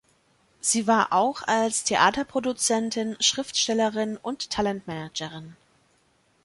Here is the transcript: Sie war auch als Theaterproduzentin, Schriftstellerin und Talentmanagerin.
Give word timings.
Sie 0.61 0.87
war 0.87 1.13
auch 1.13 1.43
als 1.43 1.83
Theaterproduzentin, 1.83 3.17
Schriftstellerin 3.19 4.17
und 4.17 4.49
Talentmanagerin. 4.49 5.55